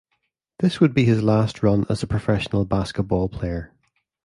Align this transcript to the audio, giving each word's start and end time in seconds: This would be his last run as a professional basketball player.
This 0.57 0.79
would 0.79 0.95
be 0.95 1.03
his 1.05 1.21
last 1.21 1.61
run 1.61 1.85
as 1.87 2.01
a 2.01 2.07
professional 2.07 2.65
basketball 2.65 3.29
player. 3.29 3.71